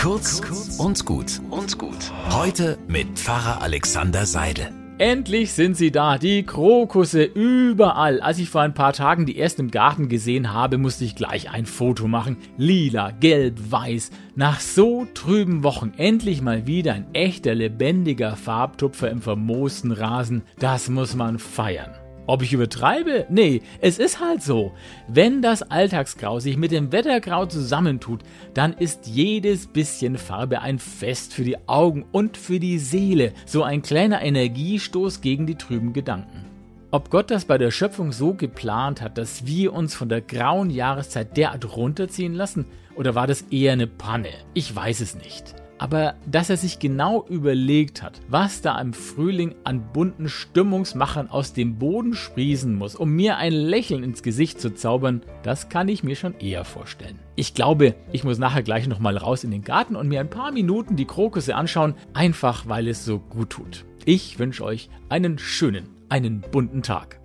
Kurz 0.00 0.40
und 0.78 1.04
gut 1.04 1.42
und 1.50 1.76
gut. 1.76 2.10
Heute 2.30 2.78
mit 2.88 3.18
Pfarrer 3.18 3.60
Alexander 3.60 4.24
Seidel. 4.24 4.72
Endlich 4.96 5.52
sind 5.52 5.76
sie 5.76 5.90
da, 5.90 6.16
die 6.16 6.42
Krokusse 6.42 7.22
überall. 7.22 8.22
Als 8.22 8.38
ich 8.38 8.48
vor 8.48 8.62
ein 8.62 8.72
paar 8.72 8.94
Tagen 8.94 9.26
die 9.26 9.38
ersten 9.38 9.60
im 9.60 9.70
Garten 9.70 10.08
gesehen 10.08 10.54
habe, 10.54 10.78
musste 10.78 11.04
ich 11.04 11.16
gleich 11.16 11.50
ein 11.50 11.66
Foto 11.66 12.08
machen. 12.08 12.38
Lila, 12.56 13.10
gelb, 13.10 13.58
weiß. 13.70 14.10
Nach 14.36 14.58
so 14.60 15.06
trüben 15.12 15.64
Wochen 15.64 15.92
endlich 15.98 16.40
mal 16.40 16.66
wieder 16.66 16.94
ein 16.94 17.12
echter 17.12 17.54
lebendiger 17.54 18.36
Farbtupfer 18.36 19.10
im 19.10 19.20
vermoosten 19.20 19.92
Rasen. 19.92 20.44
Das 20.58 20.88
muss 20.88 21.14
man 21.14 21.38
feiern. 21.38 21.90
Ob 22.30 22.42
ich 22.42 22.52
übertreibe? 22.52 23.26
Nee, 23.28 23.60
es 23.80 23.98
ist 23.98 24.20
halt 24.20 24.40
so. 24.40 24.70
Wenn 25.08 25.42
das 25.42 25.62
Alltagsgrau 25.68 26.38
sich 26.38 26.56
mit 26.56 26.70
dem 26.70 26.92
Wettergrau 26.92 27.46
zusammentut, 27.46 28.20
dann 28.54 28.72
ist 28.72 29.08
jedes 29.08 29.66
bisschen 29.66 30.16
Farbe 30.16 30.60
ein 30.60 30.78
Fest 30.78 31.34
für 31.34 31.42
die 31.42 31.56
Augen 31.66 32.04
und 32.12 32.36
für 32.36 32.60
die 32.60 32.78
Seele, 32.78 33.32
so 33.46 33.64
ein 33.64 33.82
kleiner 33.82 34.22
Energiestoß 34.22 35.22
gegen 35.22 35.48
die 35.48 35.56
trüben 35.56 35.92
Gedanken. 35.92 36.44
Ob 36.92 37.10
Gott 37.10 37.32
das 37.32 37.46
bei 37.46 37.58
der 37.58 37.72
Schöpfung 37.72 38.12
so 38.12 38.32
geplant 38.34 39.02
hat, 39.02 39.18
dass 39.18 39.44
wir 39.44 39.72
uns 39.72 39.96
von 39.96 40.08
der 40.08 40.20
grauen 40.20 40.70
Jahreszeit 40.70 41.36
derart 41.36 41.76
runterziehen 41.76 42.34
lassen, 42.34 42.66
oder 42.94 43.16
war 43.16 43.26
das 43.26 43.42
eher 43.50 43.72
eine 43.72 43.88
Panne? 43.88 44.30
Ich 44.54 44.72
weiß 44.76 45.00
es 45.00 45.16
nicht 45.16 45.56
aber 45.80 46.14
dass 46.30 46.50
er 46.50 46.58
sich 46.58 46.78
genau 46.78 47.24
überlegt 47.26 48.02
hat, 48.02 48.20
was 48.28 48.60
da 48.60 48.78
im 48.78 48.92
Frühling 48.92 49.54
an 49.64 49.82
bunten 49.94 50.28
Stimmungsmachern 50.28 51.30
aus 51.30 51.54
dem 51.54 51.78
Boden 51.78 52.12
sprießen 52.12 52.74
muss, 52.74 52.94
um 52.94 53.10
mir 53.10 53.38
ein 53.38 53.52
Lächeln 53.52 54.04
ins 54.04 54.22
Gesicht 54.22 54.60
zu 54.60 54.74
zaubern, 54.74 55.22
das 55.42 55.70
kann 55.70 55.88
ich 55.88 56.04
mir 56.04 56.16
schon 56.16 56.38
eher 56.38 56.66
vorstellen. 56.66 57.18
Ich 57.34 57.54
glaube, 57.54 57.94
ich 58.12 58.24
muss 58.24 58.38
nachher 58.38 58.62
gleich 58.62 58.88
nochmal 58.88 59.16
raus 59.16 59.42
in 59.42 59.50
den 59.50 59.64
Garten 59.64 59.96
und 59.96 60.08
mir 60.08 60.20
ein 60.20 60.28
paar 60.28 60.52
Minuten 60.52 60.96
die 60.96 61.06
Krokusse 61.06 61.56
anschauen, 61.56 61.94
einfach 62.12 62.68
weil 62.68 62.86
es 62.86 63.06
so 63.06 63.18
gut 63.18 63.48
tut. 63.48 63.86
Ich 64.04 64.38
wünsche 64.38 64.64
euch 64.64 64.90
einen 65.08 65.38
schönen, 65.38 65.88
einen 66.10 66.42
bunten 66.42 66.82
Tag. 66.82 67.19